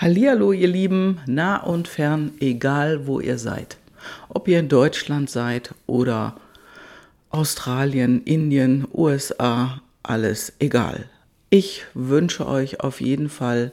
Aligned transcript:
Hallihallo, 0.00 0.52
ihr 0.52 0.68
Lieben, 0.68 1.18
nah 1.26 1.56
und 1.56 1.88
fern, 1.88 2.30
egal 2.38 3.08
wo 3.08 3.18
ihr 3.18 3.36
seid. 3.36 3.78
Ob 4.28 4.46
ihr 4.46 4.60
in 4.60 4.68
Deutschland 4.68 5.28
seid 5.28 5.74
oder 5.88 6.36
Australien, 7.30 8.22
Indien, 8.22 8.86
USA, 8.94 9.82
alles 10.04 10.52
egal. 10.60 11.10
Ich 11.50 11.84
wünsche 11.94 12.46
euch 12.46 12.78
auf 12.78 13.00
jeden 13.00 13.28
Fall 13.28 13.72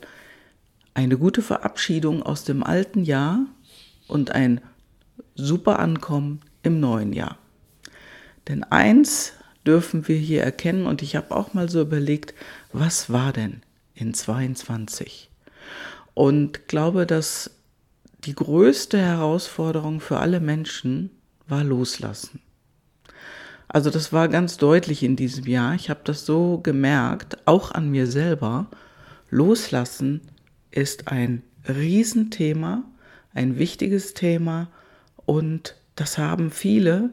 eine 0.95 1.19
gute 1.19 1.43
Verabschiedung 1.43 2.23
aus 2.23 2.43
dem 2.43 2.63
alten 2.63 3.03
Jahr 3.03 3.45
und 4.07 4.31
ein 4.31 4.61
super 5.35 5.77
Ankommen 5.77 6.41
im 6.63 6.79
neuen 6.79 7.13
Jahr. 7.13 7.37
Denn 8.47 8.63
eins 8.63 9.33
dürfen 9.63 10.07
wir 10.07 10.17
hier 10.17 10.41
erkennen 10.41 10.87
und 10.87 11.03
ich 11.03 11.15
habe 11.15 11.35
auch 11.35 11.53
mal 11.53 11.69
so 11.69 11.81
überlegt, 11.81 12.33
was 12.73 13.11
war 13.11 13.31
denn 13.31 13.61
in 13.93 14.15
22? 14.15 15.29
Und 16.15 16.67
glaube, 16.67 17.05
dass 17.05 17.51
die 18.23 18.33
größte 18.33 18.97
Herausforderung 18.97 19.99
für 19.99 20.17
alle 20.17 20.39
Menschen 20.39 21.11
war 21.47 21.63
Loslassen. 21.63 22.41
Also 23.67 23.89
das 23.89 24.13
war 24.13 24.27
ganz 24.29 24.57
deutlich 24.57 25.03
in 25.03 25.15
diesem 25.15 25.45
Jahr. 25.45 25.75
Ich 25.75 25.89
habe 25.89 25.99
das 26.03 26.25
so 26.25 26.59
gemerkt, 26.59 27.37
auch 27.45 27.71
an 27.71 27.91
mir 27.91 28.07
selber. 28.07 28.67
Loslassen 29.29 30.21
ist 30.71 31.09
ein 31.09 31.43
Riesenthema, 31.67 32.83
ein 33.33 33.57
wichtiges 33.57 34.13
Thema 34.13 34.69
und 35.25 35.75
das 35.95 36.17
haben 36.17 36.51
viele 36.51 37.09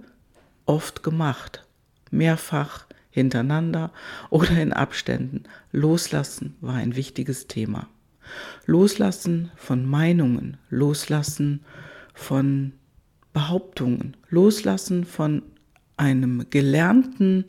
oft 0.66 1.02
gemacht, 1.02 1.66
mehrfach 2.10 2.86
hintereinander 3.10 3.90
oder 4.30 4.50
in 4.52 4.72
Abständen. 4.72 5.44
Loslassen 5.72 6.56
war 6.60 6.74
ein 6.74 6.96
wichtiges 6.96 7.46
Thema. 7.48 7.88
Loslassen 8.66 9.50
von 9.56 9.86
Meinungen, 9.86 10.56
loslassen 10.70 11.64
von 12.14 12.72
Behauptungen, 13.32 14.16
loslassen 14.28 15.04
von 15.04 15.42
einem 15.96 16.46
gelernten 16.50 17.46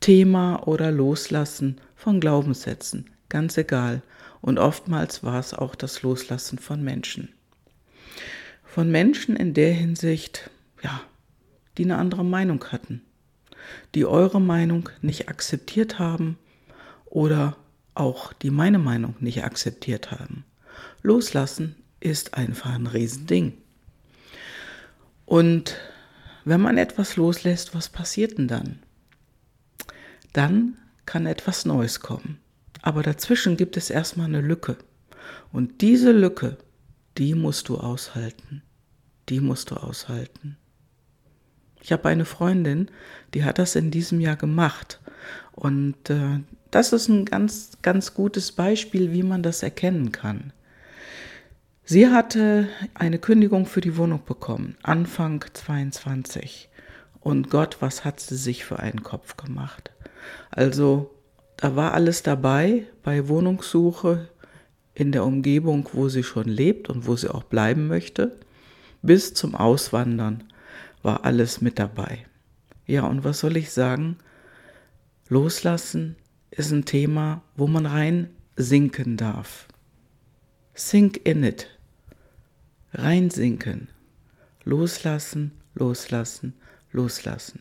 Thema 0.00 0.66
oder 0.66 0.90
loslassen 0.92 1.80
von 1.94 2.20
Glaubenssätzen, 2.20 3.10
ganz 3.28 3.56
egal. 3.56 4.02
Und 4.40 4.58
oftmals 4.58 5.24
war 5.24 5.40
es 5.40 5.54
auch 5.54 5.74
das 5.74 6.02
Loslassen 6.02 6.58
von 6.58 6.82
Menschen. 6.82 7.30
Von 8.64 8.90
Menschen 8.90 9.34
in 9.36 9.54
der 9.54 9.72
Hinsicht, 9.72 10.50
ja, 10.82 11.00
die 11.78 11.84
eine 11.84 11.96
andere 11.96 12.24
Meinung 12.24 12.64
hatten, 12.70 13.02
die 13.94 14.04
eure 14.04 14.40
Meinung 14.40 14.88
nicht 15.00 15.28
akzeptiert 15.28 15.98
haben 15.98 16.38
oder 17.06 17.56
auch 17.96 18.32
die 18.32 18.50
meine 18.50 18.78
Meinung 18.78 19.14
nicht 19.20 19.44
akzeptiert 19.44 20.10
haben. 20.10 20.44
Loslassen 21.02 21.76
ist 22.00 22.34
einfach 22.34 22.74
ein 22.74 22.86
Riesending. 22.86 23.54
Und 25.24 25.76
wenn 26.44 26.60
man 26.60 26.78
etwas 26.78 27.16
loslässt, 27.16 27.74
was 27.74 27.88
passiert 27.88 28.38
denn 28.38 28.48
dann? 28.48 28.78
Dann 30.32 30.78
kann 31.06 31.26
etwas 31.26 31.64
Neues 31.64 32.00
kommen. 32.00 32.38
Aber 32.82 33.02
dazwischen 33.02 33.56
gibt 33.56 33.76
es 33.76 33.90
erstmal 33.90 34.26
eine 34.26 34.40
Lücke. 34.40 34.76
Und 35.52 35.80
diese 35.80 36.12
Lücke, 36.12 36.56
die 37.18 37.34
musst 37.34 37.68
du 37.68 37.78
aushalten. 37.78 38.62
Die 39.28 39.40
musst 39.40 39.70
du 39.70 39.76
aushalten. 39.76 40.56
Ich 41.82 41.92
habe 41.92 42.08
eine 42.08 42.24
Freundin, 42.24 42.90
die 43.34 43.44
hat 43.44 43.58
das 43.58 43.74
in 43.74 43.90
diesem 43.90 44.20
Jahr 44.20 44.36
gemacht. 44.36 45.00
Und 45.52 46.10
äh, 46.10 46.40
das 46.76 46.92
ist 46.92 47.08
ein 47.08 47.24
ganz, 47.24 47.78
ganz 47.80 48.12
gutes 48.12 48.52
Beispiel, 48.52 49.10
wie 49.10 49.22
man 49.22 49.42
das 49.42 49.62
erkennen 49.62 50.12
kann. 50.12 50.52
Sie 51.86 52.08
hatte 52.08 52.68
eine 52.92 53.18
Kündigung 53.18 53.64
für 53.64 53.80
die 53.80 53.96
Wohnung 53.96 54.20
bekommen, 54.26 54.76
Anfang 54.82 55.42
22. 55.54 56.68
Und 57.20 57.48
Gott, 57.48 57.78
was 57.80 58.04
hat 58.04 58.20
sie 58.20 58.36
sich 58.36 58.66
für 58.66 58.78
einen 58.78 59.02
Kopf 59.02 59.38
gemacht? 59.38 59.90
Also, 60.50 61.14
da 61.56 61.76
war 61.76 61.94
alles 61.94 62.22
dabei 62.22 62.84
bei 63.02 63.26
Wohnungssuche 63.26 64.28
in 64.92 65.12
der 65.12 65.24
Umgebung, 65.24 65.88
wo 65.94 66.10
sie 66.10 66.24
schon 66.24 66.46
lebt 66.46 66.90
und 66.90 67.06
wo 67.06 67.16
sie 67.16 67.32
auch 67.32 67.44
bleiben 67.44 67.86
möchte, 67.86 68.36
bis 69.00 69.32
zum 69.32 69.54
Auswandern 69.54 70.44
war 71.02 71.24
alles 71.24 71.62
mit 71.62 71.78
dabei. 71.78 72.26
Ja, 72.84 73.06
und 73.06 73.24
was 73.24 73.40
soll 73.40 73.56
ich 73.56 73.70
sagen? 73.70 74.18
Loslassen 75.30 76.16
ist 76.56 76.72
ein 76.72 76.84
Thema, 76.84 77.42
wo 77.54 77.66
man 77.66 77.86
rein 77.86 78.30
sinken 78.56 79.16
darf. 79.16 79.68
Sink 80.74 81.20
in 81.24 81.42
it. 81.44 81.68
Reinsinken. 82.92 83.88
Loslassen, 84.64 85.52
loslassen, 85.74 86.54
loslassen. 86.92 87.60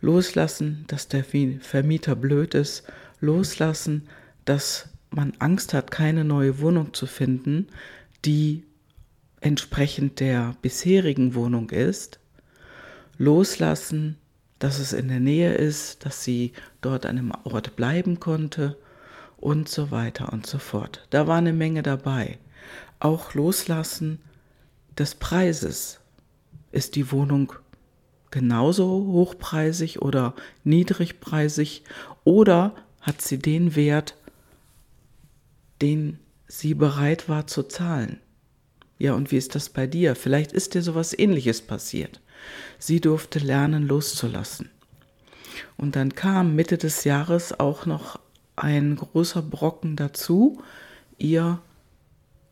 Loslassen, 0.00 0.84
dass 0.88 1.08
der 1.08 1.24
Vermieter 1.24 2.16
blöd 2.16 2.54
ist. 2.54 2.84
Loslassen, 3.20 4.08
dass 4.44 4.88
man 5.10 5.32
Angst 5.38 5.74
hat, 5.74 5.90
keine 5.90 6.24
neue 6.24 6.60
Wohnung 6.60 6.94
zu 6.94 7.06
finden, 7.06 7.68
die 8.24 8.64
entsprechend 9.40 10.20
der 10.20 10.56
bisherigen 10.62 11.34
Wohnung 11.34 11.70
ist. 11.70 12.18
Loslassen, 13.18 14.16
dass 14.58 14.78
es 14.78 14.92
in 14.92 15.08
der 15.08 15.20
Nähe 15.20 15.54
ist, 15.54 16.04
dass 16.04 16.24
sie 16.24 16.52
dort 16.80 17.06
an 17.06 17.18
einem 17.18 17.32
Ort 17.44 17.76
bleiben 17.76 18.20
konnte 18.20 18.76
und 19.36 19.68
so 19.68 19.90
weiter 19.90 20.32
und 20.32 20.46
so 20.46 20.58
fort. 20.58 21.06
Da 21.10 21.26
war 21.26 21.36
eine 21.36 21.52
Menge 21.52 21.82
dabei. 21.82 22.38
Auch 22.98 23.34
Loslassen 23.34 24.18
des 24.98 25.14
Preises. 25.14 26.00
Ist 26.72 26.96
die 26.96 27.10
Wohnung 27.12 27.52
genauso 28.30 28.86
hochpreisig 28.86 30.02
oder 30.02 30.34
niedrigpreisig 30.64 31.84
oder 32.24 32.74
hat 33.00 33.22
sie 33.22 33.38
den 33.38 33.76
Wert, 33.76 34.16
den 35.80 36.18
sie 36.48 36.74
bereit 36.74 37.28
war 37.28 37.46
zu 37.46 37.62
zahlen? 37.62 38.20
Ja, 38.98 39.14
und 39.14 39.30
wie 39.30 39.36
ist 39.36 39.54
das 39.54 39.68
bei 39.68 39.86
dir? 39.86 40.14
Vielleicht 40.14 40.52
ist 40.52 40.74
dir 40.74 40.82
sowas 40.82 41.16
ähnliches 41.16 41.60
passiert. 41.60 42.20
Sie 42.78 43.00
durfte 43.00 43.38
lernen 43.38 43.86
loszulassen. 43.86 44.70
Und 45.76 45.96
dann 45.96 46.14
kam 46.14 46.54
Mitte 46.54 46.78
des 46.78 47.04
Jahres 47.04 47.58
auch 47.58 47.86
noch 47.86 48.18
ein 48.56 48.96
großer 48.96 49.42
Brocken 49.42 49.96
dazu. 49.96 50.62
Ihr 51.18 51.60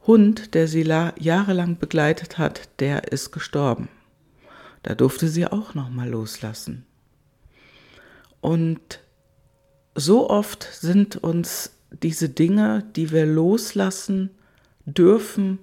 Hund, 0.07 0.55
der 0.55 0.69
sie 0.69 0.83
jahrelang 0.83 1.79
begleitet 1.79 2.39
hat, 2.39 2.69
der 2.79 3.13
ist 3.13 3.31
gestorben. 3.33 3.89
Da 4.83 4.95
durfte 4.95 5.29
sie 5.29 5.47
auch 5.47 5.75
noch 5.75 5.89
mal 5.89 6.09
loslassen. 6.09 6.85
Und 8.41 9.01
so 9.95 10.29
oft 10.29 10.69
sind 10.73 11.17
uns 11.17 11.73
diese 12.03 12.29
Dinge, 12.29 12.85
die 12.95 13.11
wir 13.11 13.25
loslassen 13.25 14.31
dürfen, 14.85 15.59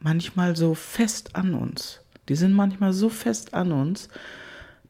manchmal 0.00 0.56
so 0.56 0.74
fest 0.74 1.36
an 1.36 1.54
uns. 1.54 2.00
Die 2.28 2.34
sind 2.34 2.52
manchmal 2.52 2.92
so 2.92 3.08
fest 3.08 3.54
an 3.54 3.72
uns, 3.72 4.08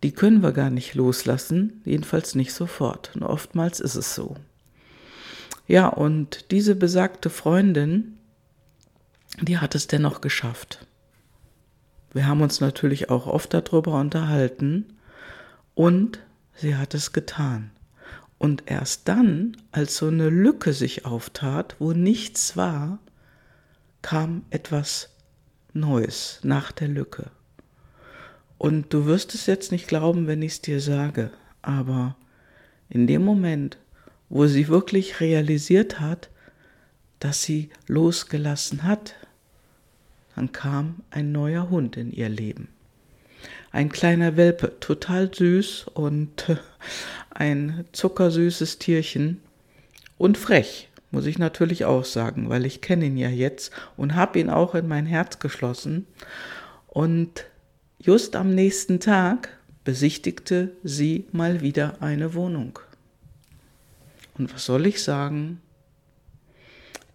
die 0.03 0.13
können 0.13 0.43
wir 0.43 0.53
gar 0.53 0.71
nicht 0.71 0.95
loslassen, 0.95 1.81
jedenfalls 1.85 2.35
nicht 2.35 2.53
sofort. 2.53 3.11
Und 3.15 3.23
oftmals 3.23 3.81
ist 3.81 3.95
es 3.97 4.15
so. 4.15 4.37
Ja, 5.67 5.89
und 5.89 6.51
diese 6.51 6.77
besagte 6.77 7.31
Freundin, 7.31 8.19
die 9.41 9.59
hat 9.59 9.75
es 9.75 9.87
dennoch 9.87 10.21
geschafft. 10.21 10.87
Wir 12.13 12.27
haben 12.27 12.41
uns 12.41 12.61
natürlich 12.61 13.11
auch 13.11 13.27
oft 13.27 13.53
darüber 13.53 14.01
unterhalten 14.01 14.87
und 15.75 16.21
sie 16.55 16.77
hat 16.77 16.95
es 16.95 17.13
getan. 17.13 17.71
Und 18.39 18.65
erst 18.67 19.09
dann, 19.09 19.57
als 19.73 19.97
so 19.97 20.09
eine 20.09 20.29
Lücke 20.29 20.73
sich 20.73 21.05
auftat, 21.05 21.77
wo 21.79 21.93
nichts 21.93 22.56
war, 22.56 22.99
kam 24.03 24.44
etwas 24.50 25.11
Neues 25.76 26.40
nach 26.43 26.73
der 26.73 26.88
Lücke. 26.88 27.31
Und 28.58 28.93
du 28.93 29.06
wirst 29.06 29.34
es 29.34 29.46
jetzt 29.46 29.70
nicht 29.70 29.87
glauben, 29.87 30.26
wenn 30.26 30.43
ich 30.43 30.52
es 30.52 30.61
dir 30.62 30.81
sage, 30.81 31.31
aber 31.62 32.17
in 32.88 33.06
dem 33.06 33.25
Moment, 33.25 33.78
wo 34.28 34.46
sie 34.46 34.69
wirklich 34.69 35.20
realisiert 35.20 36.00
hat, 36.00 36.31
dass 37.20 37.43
sie 37.43 37.70
losgelassen 37.87 38.82
hat, 38.82 39.14
dann 40.34 40.52
kam 40.52 40.96
ein 41.11 41.32
neuer 41.32 41.70
Hund 41.70 41.96
in 41.96 42.12
ihr 42.12 42.29
Leben. 42.29 42.69
Ein 43.72 43.90
kleiner 43.90 44.37
Welpe, 44.37 44.79
total 44.81 45.32
süß 45.32 45.87
und 45.94 46.56
ein 47.31 47.84
zuckersüßes 47.93 48.79
Tierchen 48.79 49.40
und 50.19 50.38
frech 50.38 50.88
muss 51.11 51.26
ich 51.26 51.38
natürlich 51.38 51.85
auch 51.85 52.05
sagen, 52.05 52.49
weil 52.49 52.67
ich 52.67 52.81
kenne 52.81 53.06
ihn 53.06 53.17
ja 53.17 53.29
jetzt 53.29 53.73
und 53.97 54.14
habe 54.14 54.38
ihn 54.38 54.50
auch 54.50 54.75
in 54.75 54.88
mein 54.88 55.06
Herz 55.06 55.38
geschlossen. 55.38 56.06
Und 56.88 57.44
just 57.99 58.37
am 58.37 58.55
nächsten 58.55 59.00
Tag 59.00 59.50
besichtigte 59.85 60.73
sie 60.82 61.26
mal 61.32 61.61
wieder 61.61 62.03
eine 62.03 62.35
Wohnung. 62.35 62.79
Und 64.37 64.53
was 64.53 64.64
soll 64.64 64.87
ich 64.87 65.03
sagen? 65.03 65.61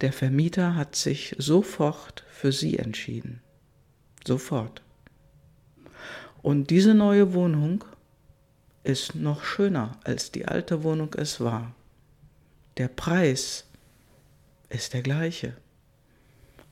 der 0.01 0.11
Vermieter 0.11 0.75
hat 0.75 0.95
sich 0.95 1.35
sofort 1.38 2.25
für 2.31 2.51
sie 2.51 2.79
entschieden. 2.79 3.41
Sofort. 4.25 4.81
Und 6.41 6.71
diese 6.71 6.95
neue 6.95 7.33
Wohnung 7.33 7.83
ist 8.83 9.13
noch 9.13 9.43
schöner, 9.43 9.99
als 10.03 10.31
die 10.31 10.47
alte 10.47 10.83
Wohnung 10.83 11.13
es 11.17 11.39
war. 11.39 11.73
Der 12.77 12.88
Preis 12.88 13.65
ist 14.71 14.94
der 14.94 15.01
gleiche. 15.01 15.53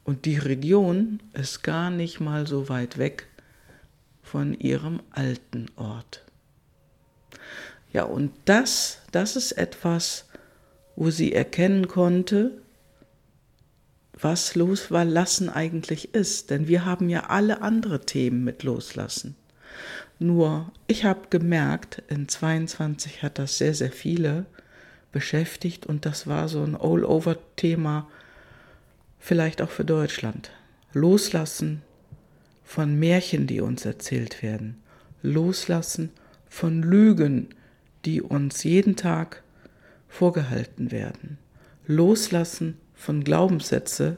Und 0.04 0.26
die 0.26 0.38
Region 0.38 1.20
ist 1.34 1.62
gar 1.64 1.90
nicht 1.92 2.20
mal 2.20 2.48
so 2.48 2.70
weit 2.70 2.98
weg 2.98 3.28
von 4.24 4.54
ihrem 4.54 5.02
alten 5.12 5.68
Ort. 5.76 6.24
Ja, 7.92 8.04
und 8.04 8.32
das, 8.46 9.00
das 9.12 9.36
ist 9.36 9.54
etwas, 9.54 10.28
wo 10.96 11.10
sie 11.10 11.34
erkennen 11.34 11.88
konnte, 11.88 12.62
was 14.14 14.56
Loslassen 14.56 15.50
eigentlich 15.50 16.14
ist. 16.14 16.50
Denn 16.50 16.68
wir 16.68 16.86
haben 16.86 17.10
ja 17.10 17.30
alle 17.30 17.62
andere 17.62 18.02
Themen 18.02 18.44
mit 18.44 18.64
Loslassen. 18.64 19.36
Nur, 20.20 20.72
ich 20.88 21.06
habe 21.06 21.28
gemerkt, 21.30 22.04
in 22.10 22.28
22 22.28 23.24
hat 23.24 23.40
das 23.40 23.58
sehr, 23.58 23.74
sehr 23.74 23.92
viele 23.92 24.46
beschäftigt 25.12 25.86
und 25.86 26.06
das 26.06 26.28
war 26.28 26.48
so 26.48 26.64
ein 26.64 26.76
All-Over-Thema, 26.76 28.08
vielleicht 29.20 29.62
auch 29.62 29.70
für 29.70 29.86
Deutschland. 29.86 30.52
Loslassen 30.94 31.82
von 32.64 32.98
Märchen, 32.98 33.48
die 33.48 33.62
uns 33.62 33.86
erzählt 33.86 34.42
werden. 34.44 34.82
Loslassen 35.22 36.12
von 36.48 36.82
Lügen, 36.82 37.50
die 38.06 38.22
uns 38.22 38.64
jeden 38.64 38.96
Tag 38.96 39.44
vorgehalten 40.08 40.92
werden. 40.92 41.38
Loslassen 41.86 42.78
von 42.94 43.24
Glaubenssätze, 43.24 44.18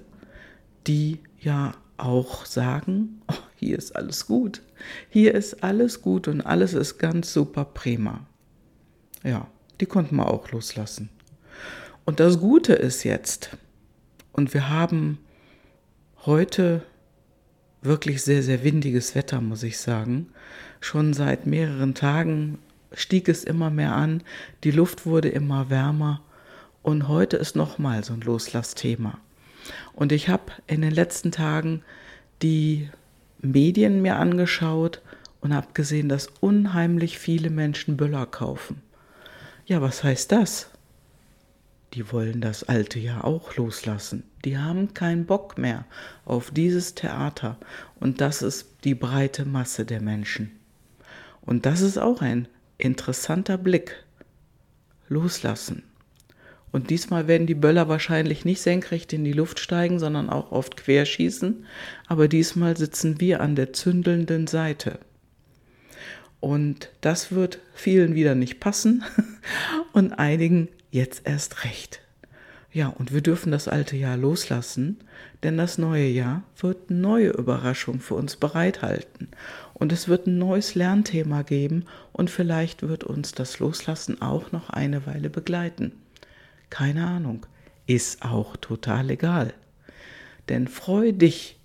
die 0.88 1.20
ja 1.40 1.74
auch 1.98 2.46
sagen, 2.46 3.22
oh, 3.28 3.36
hier 3.56 3.78
ist 3.78 3.96
alles 3.96 4.26
gut, 4.26 4.62
hier 5.10 5.36
ist 5.36 5.64
alles 5.64 6.02
gut 6.02 6.28
und 6.28 6.42
alles 6.42 6.74
ist 6.74 6.98
ganz 6.98 7.32
super 7.32 7.66
prima. 7.66 8.26
Ja, 9.24 9.48
die 9.82 9.88
konnten 9.88 10.16
wir 10.16 10.32
auch 10.32 10.52
loslassen. 10.52 11.10
Und 12.06 12.20
das 12.20 12.40
Gute 12.40 12.74
ist 12.74 13.04
jetzt, 13.04 13.58
und 14.32 14.54
wir 14.54 14.70
haben 14.70 15.18
heute 16.26 16.84
wirklich 17.82 18.22
sehr, 18.22 18.44
sehr 18.44 18.64
windiges 18.64 19.16
Wetter, 19.16 19.42
muss 19.42 19.64
ich 19.64 19.80
sagen. 19.80 20.30
Schon 20.80 21.14
seit 21.14 21.48
mehreren 21.48 21.96
Tagen 21.96 22.60
stieg 22.94 23.28
es 23.28 23.44
immer 23.44 23.70
mehr 23.70 23.96
an, 23.96 24.24
die 24.64 24.72
Luft 24.72 25.06
wurde 25.06 25.30
immer 25.30 25.70
wärmer 25.70 26.22
und 26.84 27.08
heute 27.08 27.38
ist 27.38 27.56
nochmal 27.56 28.04
so 28.04 28.14
ein 28.14 28.22
Loslassthema. 28.22 29.18
Und 29.94 30.12
ich 30.12 30.30
habe 30.30 30.52
in 30.68 30.82
den 30.82 30.92
letzten 30.92 31.32
Tagen 31.32 31.84
die 32.42 32.90
Medien 33.40 34.02
mir 34.02 34.18
angeschaut 34.18 35.02
und 35.40 35.54
habe 35.54 35.68
gesehen, 35.74 36.10
dass 36.10 36.28
unheimlich 36.40 37.18
viele 37.18 37.50
Menschen 37.50 37.98
Böller 37.98 38.26
kaufen. 38.26 38.82
Ja, 39.72 39.82
was 39.82 40.04
heißt 40.04 40.34
das? 40.34 40.70
Die 41.94 42.12
wollen 42.12 42.42
das 42.42 42.66
alte 42.66 43.00
ja 43.00 43.24
auch 43.24 43.56
loslassen. 43.56 44.24
Die 44.44 44.58
haben 44.58 44.94
keinen 44.94 45.26
Bock 45.26 45.58
mehr 45.58 45.86
auf 46.26 46.52
dieses 46.52 46.94
Theater. 46.94 47.56
Und 47.98 48.20
das 48.20 48.42
ist 48.42 48.66
die 48.84 48.96
breite 48.96 49.46
Masse 49.46 49.86
der 49.86 50.02
Menschen. 50.02 50.52
Und 51.40 51.66
das 51.66 51.80
ist 51.80 51.98
auch 51.98 52.22
ein 52.22 52.50
interessanter 52.80 53.58
Blick. 53.58 54.04
Loslassen. 55.08 55.84
Und 56.74 56.90
diesmal 56.90 57.30
werden 57.30 57.48
die 57.48 57.56
Böller 57.56 57.88
wahrscheinlich 57.88 58.44
nicht 58.44 58.60
senkrecht 58.60 59.14
in 59.14 59.24
die 59.24 59.32
Luft 59.32 59.58
steigen, 59.58 60.00
sondern 60.00 60.30
auch 60.30 60.52
oft 60.52 60.76
querschießen. 60.76 61.66
Aber 62.08 62.28
diesmal 62.28 62.76
sitzen 62.76 63.22
wir 63.22 63.40
an 63.40 63.56
der 63.56 63.72
zündelnden 63.72 64.48
Seite. 64.48 65.00
Und 66.42 66.90
das 67.00 67.32
wird 67.32 67.60
vielen 67.74 68.14
wieder 68.16 68.36
nicht 68.36 68.60
passen 68.60 69.04
und 69.94 70.14
einigen 70.14 70.68
jetzt 70.90 71.26
erst 71.26 71.64
recht. 71.64 72.02
Ja, 72.74 72.88
und 72.88 73.14
wir 73.14 73.22
dürfen 73.22 73.52
das 73.52 73.68
alte 73.68 73.98
Jahr 73.98 74.18
loslassen, 74.18 74.98
denn 75.44 75.58
das 75.58 75.78
neue 75.78 76.08
Jahr 76.08 76.44
wird 76.58 76.90
neue 76.90 77.30
Überraschungen 77.30 78.00
für 78.00 78.16
uns 78.16 78.38
bereithalten. 78.38 79.30
Und 79.74 79.92
es 79.92 80.08
wird 80.08 80.28
ein 80.28 80.38
neues 80.38 80.76
Lernthema 80.76 81.42
geben 81.42 81.86
und 82.14 82.30
vielleicht 82.30 82.84
wird 82.84 83.04
uns 83.04 83.34
das 83.34 83.60
Loslassen 83.60 84.22
auch 84.22 84.52
noch 84.52 84.70
eine 84.70 85.06
Weile 85.06 85.30
begleiten. 85.30 85.92
Keine 86.70 87.06
Ahnung, 87.06 87.46
ist 87.88 88.24
auch 88.24 88.56
total 88.58 89.10
egal. 89.10 89.54
Denn 90.48 90.68
freu 90.68 91.12
dich 91.12 91.60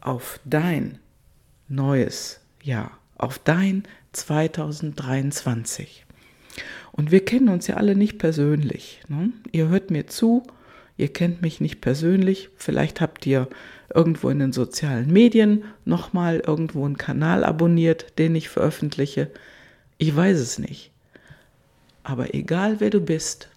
auf 0.00 0.40
dein 0.44 0.98
neues 1.68 2.40
Jahr, 2.62 2.99
auf 3.20 3.38
dein 3.38 3.84
2023. 4.12 6.06
Und 6.92 7.10
wir 7.10 7.24
kennen 7.24 7.48
uns 7.48 7.66
ja 7.66 7.76
alle 7.76 7.94
nicht 7.94 8.18
persönlich. 8.18 9.00
Ne? 9.08 9.32
Ihr 9.52 9.68
hört 9.68 9.90
mir 9.90 10.06
zu, 10.06 10.42
ihr 10.96 11.12
kennt 11.12 11.42
mich 11.42 11.60
nicht 11.60 11.80
persönlich. 11.80 12.50
Vielleicht 12.56 13.00
habt 13.00 13.26
ihr 13.26 13.48
irgendwo 13.92 14.30
in 14.30 14.38
den 14.38 14.52
sozialen 14.52 15.12
Medien 15.12 15.64
nochmal 15.84 16.40
irgendwo 16.40 16.84
einen 16.84 16.98
Kanal 16.98 17.44
abonniert, 17.44 18.18
den 18.18 18.34
ich 18.34 18.48
veröffentliche. 18.48 19.30
Ich 19.98 20.14
weiß 20.14 20.38
es 20.38 20.58
nicht. 20.58 20.90
Aber 22.02 22.34
egal 22.34 22.80
wer 22.80 22.90
du 22.90 23.00
bist, 23.00 23.48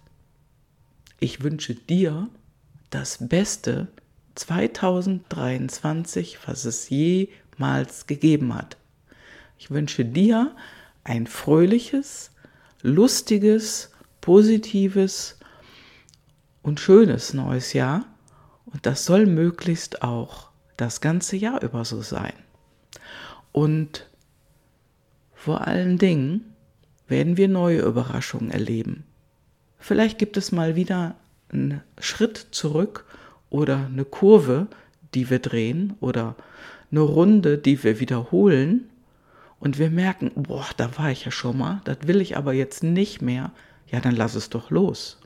ich 1.18 1.42
wünsche 1.42 1.74
dir 1.74 2.28
das 2.90 3.28
Beste 3.28 3.88
2023, 4.34 6.38
was 6.46 6.64
es 6.64 6.88
jemals 6.90 8.06
gegeben 8.06 8.54
hat. 8.54 8.76
Ich 9.58 9.70
wünsche 9.70 10.04
dir 10.04 10.54
ein 11.04 11.26
fröhliches, 11.26 12.30
lustiges, 12.82 13.90
positives 14.20 15.38
und 16.62 16.80
schönes 16.80 17.34
neues 17.34 17.72
Jahr. 17.72 18.06
Und 18.66 18.86
das 18.86 19.04
soll 19.04 19.26
möglichst 19.26 20.02
auch 20.02 20.48
das 20.76 21.00
ganze 21.00 21.36
Jahr 21.36 21.62
über 21.62 21.84
so 21.84 22.02
sein. 22.02 22.32
Und 23.52 24.08
vor 25.34 25.66
allen 25.66 25.98
Dingen 25.98 26.54
werden 27.06 27.36
wir 27.36 27.48
neue 27.48 27.80
Überraschungen 27.80 28.50
erleben. 28.50 29.04
Vielleicht 29.78 30.18
gibt 30.18 30.36
es 30.36 30.52
mal 30.52 30.74
wieder 30.74 31.16
einen 31.50 31.82
Schritt 32.00 32.48
zurück 32.50 33.04
oder 33.50 33.86
eine 33.86 34.06
Kurve, 34.06 34.66
die 35.12 35.28
wir 35.30 35.38
drehen 35.38 35.94
oder 36.00 36.34
eine 36.90 37.00
Runde, 37.00 37.58
die 37.58 37.82
wir 37.84 38.00
wiederholen 38.00 38.90
und 39.64 39.78
wir 39.78 39.88
merken, 39.88 40.30
boah, 40.36 40.66
da 40.76 40.98
war 40.98 41.10
ich 41.10 41.24
ja 41.24 41.30
schon 41.30 41.56
mal, 41.56 41.80
das 41.84 41.96
will 42.02 42.20
ich 42.20 42.36
aber 42.36 42.52
jetzt 42.52 42.82
nicht 42.82 43.22
mehr, 43.22 43.50
ja, 43.90 43.98
dann 43.98 44.14
lass 44.14 44.34
es 44.34 44.50
doch 44.50 44.70
los. 44.70 45.18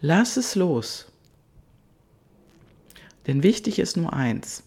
Lass 0.00 0.38
es 0.38 0.54
los. 0.54 1.12
Denn 3.26 3.42
wichtig 3.42 3.78
ist 3.78 3.98
nur 3.98 4.14
eins, 4.14 4.62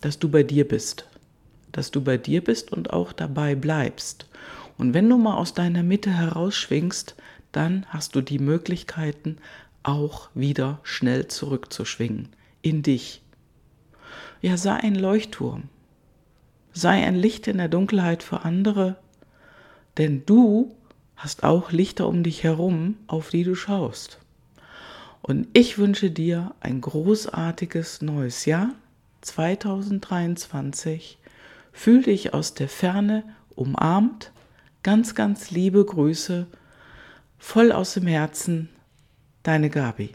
dass 0.00 0.20
du 0.20 0.28
bei 0.28 0.44
dir 0.44 0.68
bist, 0.68 1.08
dass 1.72 1.90
du 1.90 2.00
bei 2.00 2.16
dir 2.16 2.44
bist 2.44 2.72
und 2.72 2.92
auch 2.92 3.12
dabei 3.12 3.56
bleibst. 3.56 4.28
Und 4.78 4.94
wenn 4.94 5.08
du 5.08 5.18
mal 5.18 5.36
aus 5.36 5.52
deiner 5.52 5.82
Mitte 5.82 6.12
herausschwingst, 6.12 7.16
dann 7.50 7.86
hast 7.88 8.14
du 8.14 8.20
die 8.20 8.38
Möglichkeiten, 8.38 9.38
auch 9.82 10.30
wieder 10.34 10.78
schnell 10.84 11.26
zurückzuschwingen 11.26 12.28
in 12.62 12.84
dich. 12.84 13.20
Ja, 14.42 14.56
sei 14.56 14.74
ein 14.74 14.94
Leuchtturm. 14.94 15.64
Sei 16.76 17.06
ein 17.06 17.14
Licht 17.14 17.46
in 17.46 17.58
der 17.58 17.68
Dunkelheit 17.68 18.24
für 18.24 18.42
andere, 18.44 18.96
denn 19.96 20.26
du 20.26 20.74
hast 21.14 21.44
auch 21.44 21.70
Lichter 21.70 22.08
um 22.08 22.24
dich 22.24 22.42
herum, 22.42 22.96
auf 23.06 23.30
die 23.30 23.44
du 23.44 23.54
schaust. 23.54 24.18
Und 25.22 25.46
ich 25.52 25.78
wünsche 25.78 26.10
dir 26.10 26.52
ein 26.58 26.80
großartiges 26.80 28.02
neues 28.02 28.44
Jahr 28.44 28.70
2023. 29.20 31.16
Fühl 31.72 32.02
dich 32.02 32.34
aus 32.34 32.54
der 32.54 32.68
Ferne 32.68 33.22
umarmt. 33.54 34.32
Ganz, 34.82 35.14
ganz 35.14 35.52
liebe 35.52 35.84
Grüße, 35.84 36.48
voll 37.38 37.70
aus 37.70 37.94
dem 37.94 38.08
Herzen, 38.08 38.68
deine 39.44 39.70
Gabi. 39.70 40.10